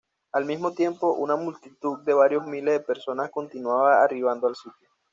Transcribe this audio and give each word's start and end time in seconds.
Al 0.33 0.45
mismo 0.45 0.73
tiempo, 0.73 1.11
una 1.13 1.35
multitud 1.35 1.99
de 1.99 2.15
varios 2.15 2.43
miles 2.47 2.73
de 2.73 2.79
personas 2.79 3.29
continuaba 3.29 4.01
arribando 4.03 4.47
al 4.47 4.55
sitio. 4.55 4.89